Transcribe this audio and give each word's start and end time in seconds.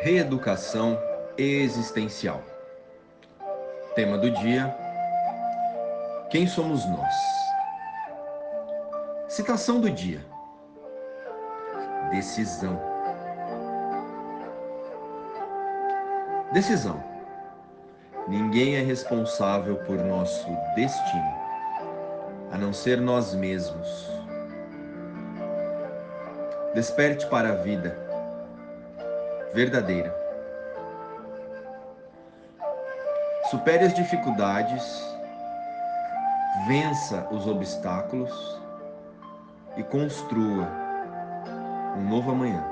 Reeducação 0.00 0.96
existencial. 1.36 2.40
Tema 3.96 4.16
do 4.16 4.30
dia: 4.30 4.72
Quem 6.30 6.46
somos 6.46 6.86
nós? 6.86 7.14
Citação 9.28 9.80
do 9.80 9.90
dia: 9.90 10.24
Decisão. 12.12 12.80
Decisão. 16.52 17.02
Ninguém 18.28 18.76
é 18.76 18.82
responsável 18.82 19.78
por 19.78 19.98
nosso 19.98 20.46
destino, 20.76 21.34
a 22.52 22.56
não 22.56 22.72
ser 22.72 23.00
nós 23.00 23.34
mesmos. 23.34 24.08
Desperte 26.72 27.26
para 27.26 27.48
a 27.48 27.56
vida 27.56 28.07
verdadeira. 29.54 30.14
Supere 33.50 33.84
as 33.84 33.94
dificuldades, 33.94 35.02
vença 36.66 37.26
os 37.30 37.46
obstáculos 37.46 38.60
e 39.76 39.82
construa 39.82 40.68
um 41.96 42.08
novo 42.08 42.30
amanhã. 42.30 42.64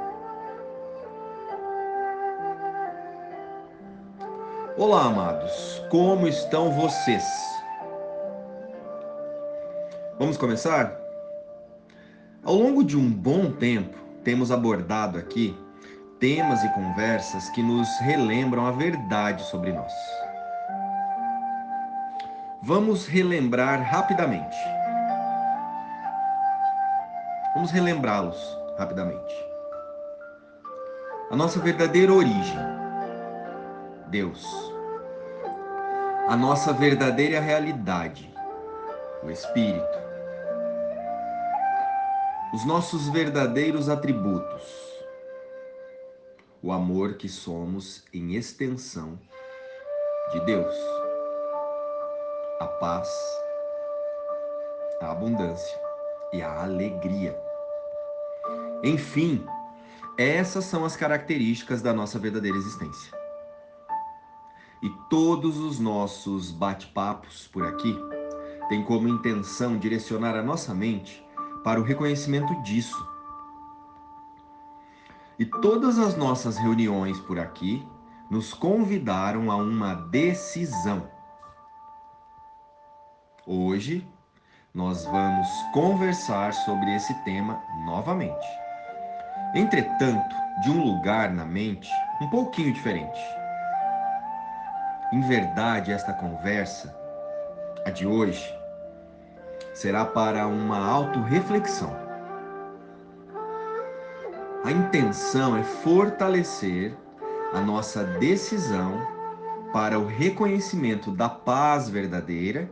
Olá, 4.76 5.04
amados, 5.04 5.82
como 5.90 6.28
estão 6.28 6.70
vocês? 6.72 7.24
Vamos 10.18 10.36
começar? 10.36 10.94
Ao 12.44 12.54
longo 12.54 12.84
de 12.84 12.96
um 12.96 13.10
bom 13.10 13.50
tempo, 13.50 13.96
temos 14.22 14.52
abordado 14.52 15.18
aqui 15.18 15.56
temas 16.18 16.62
e 16.64 16.68
conversas 16.70 17.48
que 17.50 17.62
nos 17.62 17.88
relembram 18.00 18.66
a 18.66 18.70
verdade 18.70 19.42
sobre 19.44 19.72
nós. 19.72 19.92
Vamos 22.62 23.06
relembrar 23.06 23.82
rapidamente. 23.82 24.56
Vamos 27.54 27.70
relembrá-los 27.70 28.36
rapidamente. 28.78 29.34
A 31.30 31.36
nossa 31.36 31.60
verdadeira 31.60 32.12
origem, 32.12 32.58
Deus. 34.08 34.44
A 36.28 36.36
nossa 36.36 36.72
verdadeira 36.72 37.40
realidade, 37.40 38.34
o 39.22 39.30
Espírito. 39.30 39.98
Os 42.54 42.64
nossos 42.64 43.08
verdadeiros 43.08 43.88
atributos, 43.88 44.85
o 46.62 46.72
amor 46.72 47.14
que 47.14 47.28
somos 47.28 48.04
em 48.12 48.34
extensão 48.34 49.18
de 50.32 50.40
Deus, 50.40 50.74
a 52.60 52.66
paz, 52.80 53.08
a 55.00 55.12
abundância 55.12 55.80
e 56.32 56.42
a 56.42 56.62
alegria. 56.62 57.38
Enfim, 58.82 59.44
essas 60.18 60.64
são 60.64 60.84
as 60.84 60.96
características 60.96 61.82
da 61.82 61.92
nossa 61.92 62.18
verdadeira 62.18 62.56
existência. 62.56 63.12
E 64.82 64.90
todos 65.08 65.58
os 65.58 65.78
nossos 65.78 66.50
bate-papos 66.50 67.48
por 67.48 67.64
aqui 67.64 67.98
têm 68.68 68.84
como 68.84 69.08
intenção 69.08 69.78
direcionar 69.78 70.36
a 70.36 70.42
nossa 70.42 70.74
mente 70.74 71.24
para 71.62 71.80
o 71.80 71.82
reconhecimento 71.82 72.54
disso 72.62 73.15
e 75.38 75.44
todas 75.44 75.98
as 75.98 76.16
nossas 76.16 76.56
reuniões 76.56 77.18
por 77.20 77.38
aqui 77.38 77.86
nos 78.30 78.54
convidaram 78.54 79.50
a 79.50 79.56
uma 79.56 79.94
decisão. 79.94 81.08
Hoje 83.46 84.06
nós 84.74 85.04
vamos 85.04 85.48
conversar 85.72 86.52
sobre 86.52 86.94
esse 86.94 87.14
tema 87.24 87.62
novamente. 87.84 88.46
Entretanto, 89.54 90.34
de 90.62 90.70
um 90.70 90.82
lugar 90.82 91.30
na 91.30 91.44
mente 91.44 91.90
um 92.20 92.28
pouquinho 92.28 92.72
diferente. 92.72 93.20
Em 95.12 95.20
verdade, 95.20 95.92
esta 95.92 96.12
conversa, 96.12 96.94
a 97.84 97.90
de 97.90 98.06
hoje, 98.06 98.44
será 99.72 100.04
para 100.04 100.46
uma 100.46 100.78
autorreflexão 100.78 102.05
a 104.66 104.72
intenção 104.72 105.56
é 105.56 105.62
fortalecer 105.62 106.92
a 107.54 107.60
nossa 107.60 108.02
decisão 108.02 109.00
para 109.72 109.96
o 109.96 110.04
reconhecimento 110.04 111.12
da 111.12 111.28
paz 111.28 111.88
verdadeira 111.88 112.68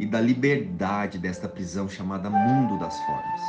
e 0.00 0.04
da 0.04 0.20
liberdade 0.20 1.20
desta 1.20 1.48
prisão 1.48 1.88
chamada 1.88 2.28
mundo 2.28 2.76
das 2.76 2.98
formas. 3.02 3.40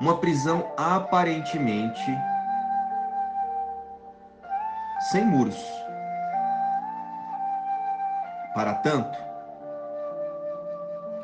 Uma 0.00 0.16
prisão 0.18 0.72
aparentemente 0.76 2.04
sem 5.12 5.24
muros. 5.24 5.64
Para 8.56 8.74
tanto, 8.74 9.16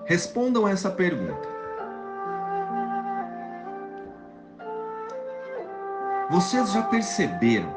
respondam 0.05 0.69
essa 0.69 0.89
pergunta. 0.89 1.52
Vocês 6.33 6.73
já 6.73 6.81
perceberam 6.81 7.69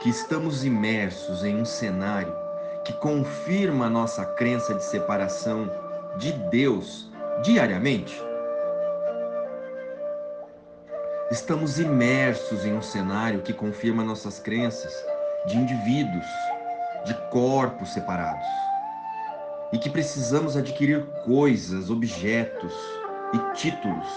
que 0.00 0.08
estamos 0.08 0.64
imersos 0.64 1.44
em 1.44 1.60
um 1.60 1.64
cenário 1.66 2.34
que 2.82 2.94
confirma 2.94 3.84
a 3.84 3.90
nossa 3.90 4.24
crença 4.24 4.72
de 4.72 4.82
separação 4.82 5.70
de 6.16 6.32
Deus 6.32 7.12
diariamente? 7.42 8.18
Estamos 11.30 11.78
imersos 11.78 12.64
em 12.64 12.72
um 12.72 12.80
cenário 12.80 13.42
que 13.42 13.52
confirma 13.52 14.02
nossas 14.02 14.38
crenças 14.38 14.94
de 15.44 15.58
indivíduos, 15.58 16.26
de 17.04 17.12
corpos 17.28 17.92
separados. 17.92 18.48
E 19.70 19.76
que 19.76 19.90
precisamos 19.90 20.56
adquirir 20.56 21.04
coisas, 21.26 21.90
objetos 21.90 22.72
e 23.34 23.52
títulos 23.52 24.08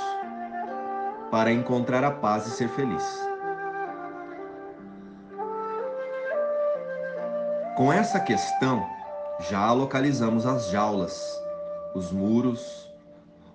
para 1.30 1.52
encontrar 1.52 2.06
a 2.06 2.12
paz 2.12 2.48
e 2.48 2.52
ser 2.52 2.70
feliz. 2.70 3.29
Com 7.80 7.94
essa 7.94 8.20
questão, 8.20 8.86
já 9.50 9.72
localizamos 9.72 10.46
as 10.46 10.70
jaulas, 10.70 11.42
os 11.96 12.12
muros 12.12 12.92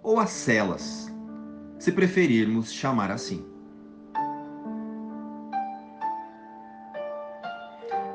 ou 0.02 0.18
as 0.18 0.30
celas, 0.30 1.12
se 1.78 1.92
preferirmos 1.92 2.72
chamar 2.72 3.10
assim. 3.10 3.44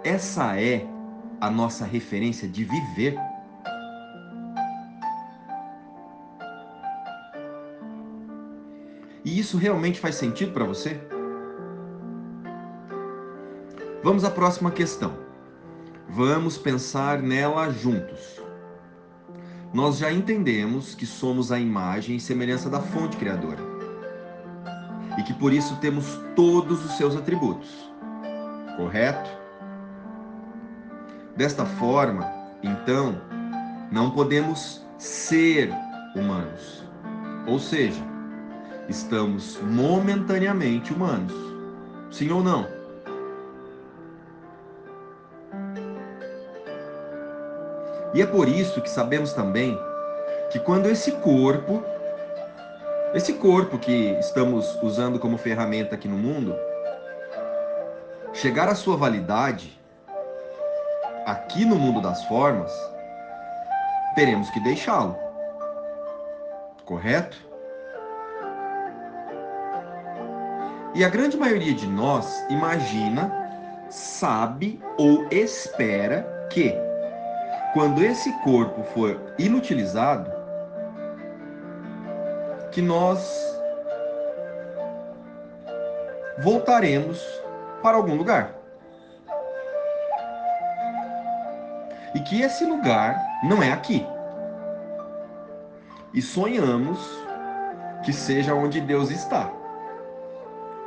Essa 0.03 0.59
é 0.59 0.83
a 1.39 1.47
nossa 1.47 1.85
referência 1.85 2.49
de 2.49 2.63
viver. 2.63 3.15
E 9.23 9.39
isso 9.39 9.59
realmente 9.59 9.99
faz 9.99 10.15
sentido 10.15 10.53
para 10.53 10.65
você? 10.65 10.99
Vamos 14.03 14.23
à 14.23 14.31
próxima 14.31 14.71
questão. 14.71 15.28
Vamos 16.11 16.57
pensar 16.57 17.21
nela 17.21 17.69
juntos. 17.69 18.41
Nós 19.71 19.99
já 19.99 20.11
entendemos 20.11 20.95
que 20.95 21.05
somos 21.05 21.51
a 21.51 21.59
imagem 21.59 22.15
e 22.15 22.19
semelhança 22.19 22.67
da 22.67 22.81
fonte 22.81 23.15
criadora. 23.15 23.61
E 25.19 25.23
que 25.23 25.33
por 25.35 25.53
isso 25.53 25.75
temos 25.75 26.19
todos 26.35 26.83
os 26.83 26.97
seus 26.97 27.15
atributos. 27.15 27.69
Correto? 28.75 29.29
Desta 31.38 31.63
forma, 31.63 32.27
então, 32.63 33.21
não 33.91 34.09
podemos 34.09 34.83
ser 34.97 35.71
humanos. 36.15 36.83
Ou 37.45 37.59
seja, 37.59 38.03
estamos 38.89 39.59
momentaneamente 39.62 40.91
humanos. 40.91 41.33
Sim 42.09 42.31
ou 42.31 42.44
não? 42.44 42.78
E 48.13 48.21
é 48.21 48.25
por 48.25 48.47
isso 48.47 48.81
que 48.81 48.89
sabemos 48.89 49.33
também 49.33 49.79
que 50.50 50.59
quando 50.59 50.88
esse 50.88 51.11
corpo, 51.13 51.83
esse 53.13 53.33
corpo 53.33 53.77
que 53.77 54.17
estamos 54.19 54.77
usando 54.81 55.19
como 55.19 55.38
ferramenta 55.38 55.95
aqui 55.95 56.07
no 56.07 56.17
mundo, 56.17 56.56
chegar 58.33 58.67
à 58.67 58.75
sua 58.75 58.97
validade, 58.97 59.79
aqui 61.25 61.65
no 61.65 61.75
mundo 61.75 62.01
das 62.01 62.23
formas, 62.25 62.71
teremos 64.15 64.50
que 64.50 64.59
deixá-lo. 64.62 65.15
Correto? 66.85 67.38
E 70.95 71.03
a 71.03 71.09
grande 71.09 71.38
maioria 71.38 71.73
de 71.73 71.85
nós 71.85 72.44
imagina 72.50 73.31
sabe 73.89 74.81
ou 74.97 75.27
espera 75.29 76.47
que, 76.50 76.75
quando 77.74 78.04
esse 78.04 78.31
corpo 78.39 78.83
for 78.94 79.33
inutilizado, 79.38 80.31
que 82.71 82.81
nós 82.81 83.50
voltaremos 86.39 87.21
para 87.81 87.98
algum 87.98 88.16
lugar. 88.16 88.56
E 92.16 92.19
que 92.21 92.42
esse 92.42 92.66
lugar 92.66 93.21
não 93.44 93.62
é 93.62 93.72
aqui. 93.72 94.06
E 96.13 96.22
sonhamos 96.22 97.00
que 98.04 98.12
seja 98.12 98.56
onde 98.56 98.81
Deus 98.81 99.12
está. 99.12 99.51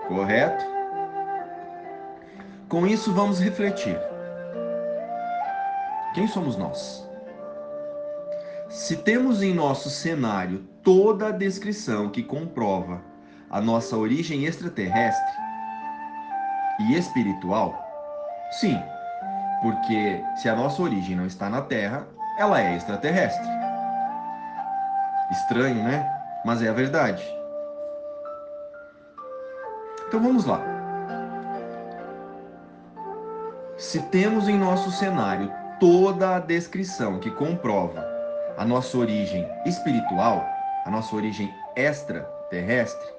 Correto? 0.09 0.65
Com 2.69 2.87
isso, 2.87 3.13
vamos 3.13 3.39
refletir. 3.39 4.12
Quem 6.15 6.27
somos 6.27 6.57
nós? 6.57 7.09
Se 8.69 8.97
temos 8.97 9.43
em 9.43 9.55
nosso 9.55 9.89
cenário 9.89 10.65
toda 10.83 11.29
a 11.29 11.31
descrição 11.31 12.11
que 12.11 12.23
comprova 12.23 13.01
a 13.51 13.61
nossa 13.61 13.97
origem 13.97 14.45
extraterrestre 14.45 15.33
e 16.81 16.95
espiritual, 16.95 17.83
sim, 18.61 18.79
porque 19.63 20.23
se 20.37 20.49
a 20.51 20.57
nossa 20.57 20.83
origem 20.83 21.17
não 21.17 21.27
está 21.27 21.49
na 21.49 21.63
Terra, 21.63 22.07
ela 22.39 22.61
é 22.61 22.77
extraterrestre. 22.77 23.47
Estranho, 25.31 25.83
né? 25.83 26.07
Mas 26.45 26.61
é 26.63 26.69
a 26.69 26.75
verdade. 26.75 27.25
Então 30.09 30.21
vamos 30.21 30.45
lá. 30.45 30.61
Se 33.79 34.01
temos 34.03 34.47
em 34.47 34.59
nosso 34.59 34.91
cenário 34.91 35.62
toda 35.83 36.37
a 36.37 36.39
descrição 36.39 37.19
que 37.19 37.29
comprova 37.29 38.07
a 38.57 38.65
nossa 38.65 38.97
origem 38.97 39.45
espiritual, 39.67 40.47
a 40.87 40.89
nossa 40.89 41.17
origem 41.17 41.53
extraterrestre, 41.75 43.13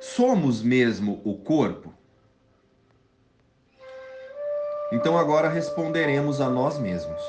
somos 0.00 0.60
mesmo 0.60 1.22
o 1.24 1.38
corpo? 1.38 1.94
Então 4.90 5.16
agora 5.16 5.48
responderemos 5.48 6.40
a 6.40 6.50
nós 6.50 6.80
mesmos. 6.80 7.22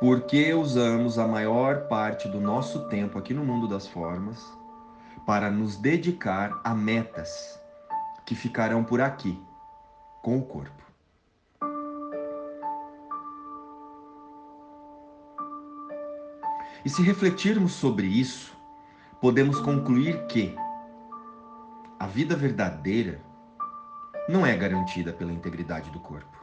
Por 0.00 0.22
que 0.22 0.52
usamos 0.52 1.16
a 1.16 1.28
maior 1.28 1.86
parte 1.86 2.26
do 2.26 2.40
nosso 2.40 2.88
tempo 2.88 3.16
aqui 3.16 3.32
no 3.32 3.44
mundo 3.44 3.68
das 3.68 3.86
formas 3.86 4.44
para 5.24 5.48
nos 5.48 5.76
dedicar 5.76 6.60
a 6.64 6.74
metas 6.74 7.62
que 8.26 8.34
ficarão 8.34 8.82
por 8.82 9.00
aqui 9.00 9.40
com 10.22 10.36
o 10.36 10.42
corpo? 10.42 10.89
E 16.84 16.88
se 16.88 17.02
refletirmos 17.02 17.72
sobre 17.72 18.06
isso, 18.06 18.56
podemos 19.20 19.60
concluir 19.60 20.26
que 20.26 20.56
a 21.98 22.06
vida 22.06 22.34
verdadeira 22.34 23.20
não 24.28 24.46
é 24.46 24.56
garantida 24.56 25.12
pela 25.12 25.32
integridade 25.32 25.90
do 25.90 26.00
corpo. 26.00 26.38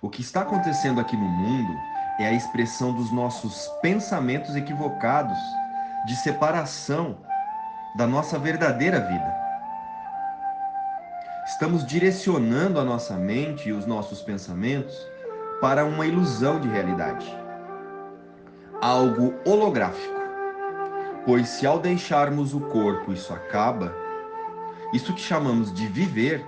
O 0.00 0.08
que 0.08 0.20
está 0.20 0.42
acontecendo 0.42 1.00
aqui 1.00 1.16
no 1.16 1.28
mundo 1.28 1.72
é 2.18 2.26
a 2.26 2.32
expressão 2.32 2.92
dos 2.92 3.12
nossos 3.12 3.68
pensamentos 3.80 4.56
equivocados 4.56 5.38
de 6.06 6.16
separação 6.16 7.18
da 7.96 8.06
nossa 8.06 8.38
verdadeira 8.38 9.00
vida. 9.00 9.38
Estamos 11.46 11.86
direcionando 11.86 12.80
a 12.80 12.84
nossa 12.84 13.16
mente 13.16 13.68
e 13.68 13.72
os 13.72 13.86
nossos 13.86 14.22
pensamentos 14.22 14.94
para 15.60 15.84
uma 15.84 16.06
ilusão 16.06 16.60
de 16.60 16.68
realidade 16.68 17.47
algo 18.80 19.34
holográfico. 19.44 20.18
Pois 21.24 21.48
se 21.48 21.66
ao 21.66 21.78
deixarmos 21.78 22.54
o 22.54 22.60
corpo 22.60 23.12
isso 23.12 23.32
acaba, 23.32 23.92
isso 24.92 25.12
que 25.12 25.20
chamamos 25.20 25.72
de 25.72 25.86
viver 25.86 26.44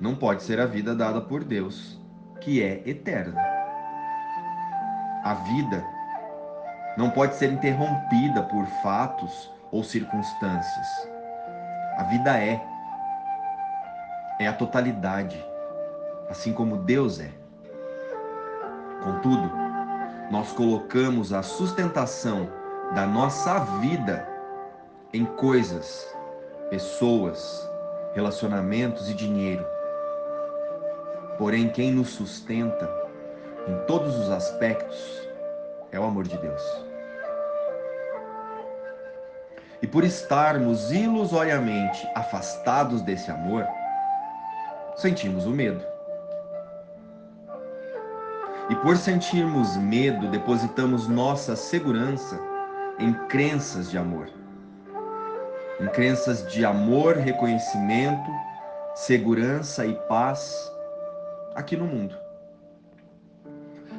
não 0.00 0.14
pode 0.14 0.42
ser 0.42 0.60
a 0.60 0.66
vida 0.66 0.94
dada 0.94 1.20
por 1.20 1.42
Deus, 1.44 1.98
que 2.40 2.62
é 2.62 2.82
eterna. 2.84 3.40
A 5.24 5.34
vida 5.34 5.84
não 6.96 7.10
pode 7.10 7.34
ser 7.36 7.52
interrompida 7.52 8.42
por 8.42 8.66
fatos 8.82 9.50
ou 9.70 9.82
circunstâncias. 9.82 10.86
A 11.96 12.02
vida 12.04 12.38
é. 12.38 12.62
É 14.40 14.46
a 14.46 14.52
totalidade, 14.52 15.44
assim 16.30 16.52
como 16.52 16.76
Deus 16.76 17.18
é. 17.18 17.30
Contudo, 19.02 19.67
nós 20.30 20.52
colocamos 20.52 21.32
a 21.32 21.42
sustentação 21.42 22.48
da 22.94 23.06
nossa 23.06 23.58
vida 23.80 24.28
em 25.12 25.24
coisas, 25.24 26.06
pessoas, 26.68 27.68
relacionamentos 28.14 29.08
e 29.08 29.14
dinheiro. 29.14 29.64
Porém, 31.38 31.68
quem 31.68 31.92
nos 31.92 32.10
sustenta 32.10 32.90
em 33.66 33.86
todos 33.86 34.14
os 34.16 34.30
aspectos 34.30 35.28
é 35.92 35.98
o 35.98 36.04
amor 36.04 36.24
de 36.24 36.36
Deus. 36.36 36.62
E 39.80 39.86
por 39.86 40.04
estarmos 40.04 40.90
ilusoriamente 40.90 42.06
afastados 42.14 43.00
desse 43.00 43.30
amor, 43.30 43.64
sentimos 44.96 45.46
o 45.46 45.50
medo. 45.50 45.97
E 48.68 48.76
por 48.76 48.98
sentirmos 48.98 49.78
medo, 49.78 50.28
depositamos 50.28 51.08
nossa 51.08 51.56
segurança 51.56 52.38
em 52.98 53.14
crenças 53.26 53.90
de 53.90 53.96
amor. 53.96 54.28
Em 55.80 55.86
crenças 55.88 56.46
de 56.52 56.66
amor, 56.66 57.16
reconhecimento, 57.16 58.30
segurança 58.94 59.86
e 59.86 59.94
paz 60.06 60.70
aqui 61.54 61.78
no 61.78 61.86
mundo. 61.86 62.14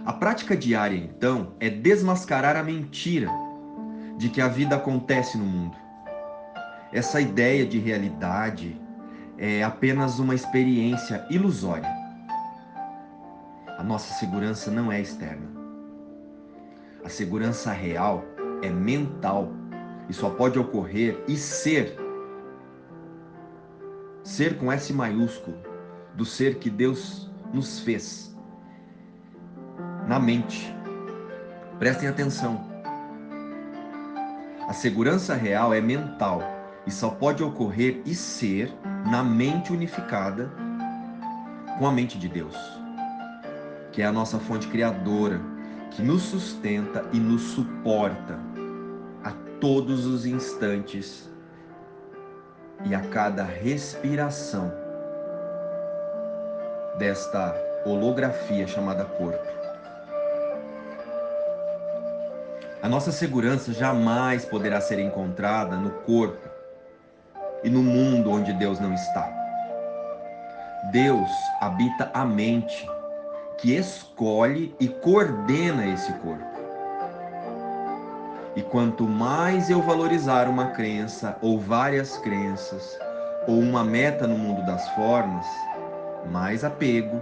A 0.06 0.14
prática 0.14 0.56
diária, 0.56 0.98
então, 0.98 1.54
é 1.60 1.68
desmascarar 1.68 2.56
a 2.56 2.64
mentira 2.64 3.30
de 4.18 4.30
que 4.30 4.40
a 4.40 4.48
vida 4.48 4.76
acontece 4.76 5.36
no 5.36 5.46
mundo. 5.46 5.76
Essa 6.94 7.20
ideia 7.20 7.66
de 7.66 7.80
realidade 7.80 8.80
é 9.36 9.64
apenas 9.64 10.20
uma 10.20 10.36
experiência 10.36 11.26
ilusória 11.32 11.99
a 13.80 13.84
nossa 13.84 14.14
segurança 14.16 14.70
não 14.70 14.92
é 14.92 15.00
externa. 15.00 15.48
A 17.02 17.08
segurança 17.08 17.72
real 17.72 18.26
é 18.62 18.70
mental 18.70 19.54
e 20.10 20.14
só 20.14 20.30
pode 20.30 20.60
ocorrer 20.60 21.24
e 21.30 21.38
ser. 21.38 21.96
Ser 24.22 24.58
com 24.58 24.70
S 24.70 24.92
maiúsculo, 24.92 25.56
do 26.14 26.26
ser 26.26 26.56
que 26.56 26.70
Deus 26.70 27.32
nos 27.54 27.80
fez. 27.80 28.36
Na 30.10 30.20
mente. 30.20 30.76
Prestem 31.80 32.10
atenção. 32.10 32.70
A 34.68 34.74
segurança 34.74 35.36
real 35.36 35.74
é 35.74 35.80
mental 35.80 36.42
e 36.86 36.92
só 36.92 37.12
pode 37.12 37.42
ocorrer 37.42 38.02
e 38.06 38.14
ser 38.14 38.74
na 39.10 39.24
mente 39.24 39.72
unificada 39.72 40.52
com 41.78 41.88
a 41.88 41.94
mente 41.94 42.20
de 42.20 42.28
Deus 42.28 42.58
que 44.00 44.04
é 44.04 44.06
a 44.06 44.14
nossa 44.14 44.40
fonte 44.40 44.66
criadora, 44.70 45.42
que 45.92 46.02
nos 46.02 46.22
sustenta 46.22 47.04
e 47.12 47.20
nos 47.20 47.42
suporta 47.42 48.40
a 49.26 49.34
todos 49.60 50.06
os 50.06 50.26
instantes 50.26 51.30
e 52.86 52.96
a 52.96 53.02
cada 53.02 53.44
respiração 53.44 54.72
desta 56.98 57.54
holografia 57.86 58.66
chamada 58.66 59.04
corpo. 59.04 59.46
A 62.82 62.88
nossa 62.88 63.12
segurança 63.12 63.74
jamais 63.74 64.46
poderá 64.46 64.80
ser 64.80 65.00
encontrada 65.00 65.76
no 65.76 65.90
corpo 65.90 66.48
e 67.66 67.70
no 67.70 67.84
mundo 67.84 68.32
onde 68.32 68.54
Deus 68.54 68.80
não 68.80 68.94
está. 68.94 69.30
Deus 70.90 71.30
habita 71.60 72.10
a 72.14 72.24
mente 72.24 72.88
que 73.62 73.76
escolhe 73.76 74.74
e 74.80 74.88
coordena 74.88 75.86
esse 75.88 76.12
corpo. 76.14 76.48
E 78.56 78.62
quanto 78.62 79.04
mais 79.06 79.70
eu 79.70 79.82
valorizar 79.82 80.48
uma 80.48 80.68
crença 80.68 81.38
ou 81.42 81.60
várias 81.60 82.18
crenças 82.18 82.98
ou 83.48 83.60
uma 83.60 83.84
meta 83.84 84.28
no 84.28 84.38
mundo 84.38 84.66
das 84.66 84.88
formas, 84.92 85.46
mais 86.32 86.64
apego, 86.64 87.22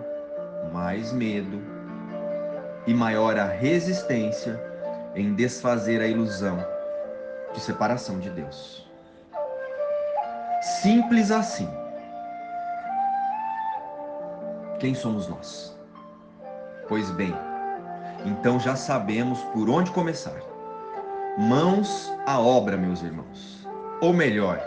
mais 0.72 1.12
medo 1.12 1.62
e 2.86 2.94
maior 2.94 3.38
a 3.38 3.46
resistência 3.46 4.60
em 5.16 5.34
desfazer 5.34 6.02
a 6.02 6.08
ilusão 6.08 6.58
de 7.54 7.60
separação 7.60 8.20
de 8.20 8.30
Deus. 8.30 8.88
Simples 10.82 11.32
assim. 11.32 11.70
Quem 14.80 14.94
somos 14.94 15.28
nós? 15.28 15.77
Pois 16.88 17.12
bem, 17.12 17.36
então 18.26 18.60
já 18.60 18.76
sabemos 18.76 19.44
por 19.54 19.70
onde 19.70 19.92
começar. 19.92 20.40
Mãos 21.38 22.10
à 22.26 22.40
obra, 22.40 22.78
meus 22.78 23.04
irmãos. 23.04 23.68
Ou 24.02 24.14
melhor, 24.14 24.62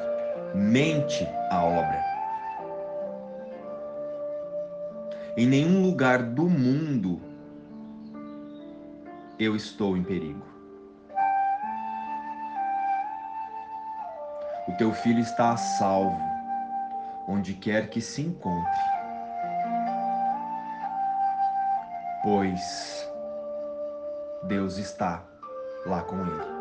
mente 0.55 1.27
à 1.51 1.65
obra. 1.65 2.05
Em 5.37 5.47
nenhum 5.47 5.83
lugar 5.83 6.23
do 6.23 6.45
mundo 6.45 7.21
eu 9.39 9.57
estou 9.57 9.97
em 9.97 10.03
perigo. 10.03 10.45
O 14.69 14.73
teu 14.77 14.93
filho 14.93 15.21
está 15.21 15.53
a 15.53 15.57
salvo, 15.57 16.21
onde 17.27 17.55
quer 17.55 17.89
que 17.89 18.01
se 18.01 18.21
encontre. 18.21 19.00
Pois 22.23 23.09
Deus 24.43 24.77
está 24.77 25.23
lá 25.87 26.03
com 26.03 26.17
ele. 26.21 26.61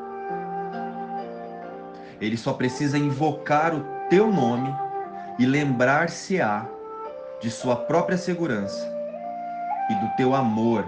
Ele 2.22 2.38
só 2.38 2.54
precisa 2.54 2.98
invocar 2.98 3.74
o 3.76 3.84
teu 4.10 4.32
nome 4.32 4.74
e 5.38 5.46
lembrar-se-á 5.46 6.66
de 7.40 7.50
sua 7.50 7.76
própria 7.76 8.18
segurança 8.18 8.86
e 9.90 9.96
do 9.96 10.16
teu 10.16 10.36
amor, 10.36 10.86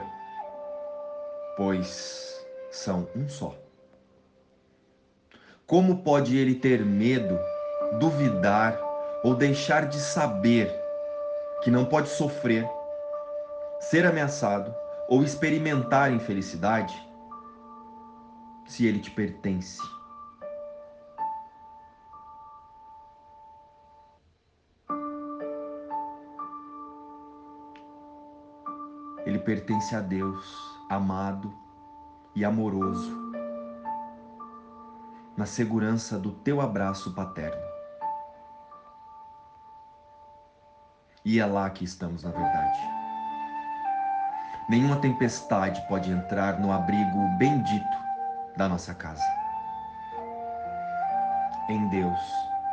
pois 1.57 2.45
são 2.69 3.07
um 3.15 3.27
só. 3.27 3.55
Como 5.65 6.03
pode 6.03 6.37
ele 6.37 6.55
ter 6.55 6.85
medo, 6.85 7.39
duvidar 7.97 8.77
ou 9.23 9.35
deixar 9.35 9.87
de 9.87 9.97
saber 9.97 10.69
que 11.63 11.71
não 11.71 11.85
pode 11.85 12.09
sofrer, 12.09 12.67
ser 13.81 14.05
ameaçado 14.05 14.73
ou 15.09 15.23
experimentar 15.23 16.13
infelicidade 16.13 16.95
se 18.65 18.85
ele 18.85 18.99
te 18.99 19.09
pertence? 19.09 19.81
Ele 29.25 29.39
pertence 29.39 29.95
a 29.95 29.99
Deus, 29.99 30.45
amado 30.89 31.53
e 32.35 32.45
amoroso, 32.45 33.31
na 35.35 35.45
segurança 35.45 36.17
do 36.17 36.31
teu 36.31 36.61
abraço 36.61 37.13
paterno. 37.13 37.61
E 41.23 41.39
é 41.39 41.45
lá 41.45 41.69
que 41.69 41.83
estamos, 41.83 42.23
na 42.23 42.31
verdade. 42.31 43.00
Nenhuma 44.71 44.95
tempestade 44.95 45.85
pode 45.87 46.09
entrar 46.09 46.59
no 46.59 46.71
abrigo 46.71 47.27
bendito 47.37 47.97
da 48.57 48.67
nossa 48.67 48.95
casa. 48.95 49.21
Em 51.69 51.87
Deus 51.89 52.19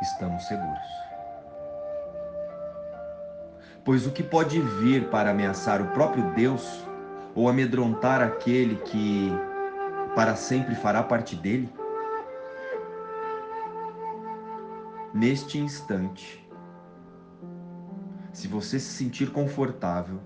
estamos 0.01 0.47
seguros 0.47 0.99
pois 3.89 4.05
o 4.05 4.11
que 4.11 4.21
pode 4.21 4.61
vir 4.61 5.09
para 5.09 5.31
ameaçar 5.31 5.81
o 5.81 5.87
próprio 5.87 6.31
Deus 6.35 6.85
ou 7.33 7.49
amedrontar 7.49 8.21
aquele 8.21 8.75
que 8.75 9.31
para 10.13 10.35
sempre 10.35 10.75
fará 10.75 11.01
parte 11.01 11.35
dele? 11.35 11.73
Neste 15.11 15.57
instante, 15.57 16.47
se 18.31 18.47
você 18.47 18.79
se 18.79 18.93
sentir 18.93 19.31
confortável, 19.31 20.19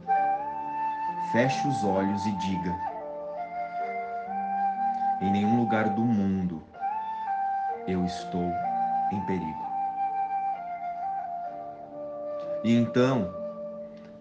feche 1.34 1.68
os 1.68 1.84
olhos 1.84 2.26
e 2.26 2.32
diga: 2.38 2.74
Em 5.20 5.32
nenhum 5.32 5.60
lugar 5.60 5.90
do 5.90 6.06
mundo 6.06 6.64
eu 7.86 8.06
estou 8.06 8.50
em 9.12 9.20
perigo. 9.26 9.74
E 12.64 12.74
então, 12.74 13.44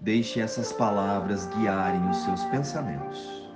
Deixe 0.03 0.41
essas 0.41 0.73
palavras 0.73 1.47
guiarem 1.47 2.11
os 2.11 2.17
seus 2.25 2.45
pensamentos. 2.47 3.49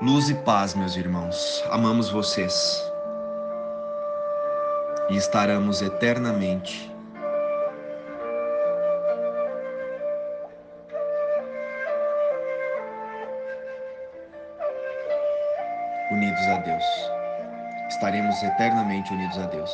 Luz 0.00 0.30
e 0.30 0.34
paz, 0.36 0.76
meus 0.76 0.94
irmãos. 0.94 1.64
Amamos 1.72 2.10
vocês. 2.10 2.80
E 5.10 5.16
estaremos 5.16 5.82
eternamente 5.82 6.93
unidos 16.14 16.46
a 16.46 16.58
Deus. 16.58 16.84
Estaremos 17.88 18.40
eternamente 18.42 19.12
unidos 19.12 19.36
a 19.36 19.46
Deus. 19.48 19.70